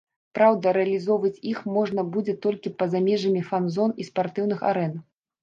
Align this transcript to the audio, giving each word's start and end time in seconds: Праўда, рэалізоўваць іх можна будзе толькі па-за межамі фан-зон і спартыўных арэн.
Праўда, 0.37 0.71
рэалізоўваць 0.77 1.41
іх 1.51 1.59
можна 1.75 2.05
будзе 2.15 2.35
толькі 2.47 2.73
па-за 2.81 3.03
межамі 3.09 3.45
фан-зон 3.51 3.95
і 4.01 4.09
спартыўных 4.11 4.67
арэн. 4.75 4.99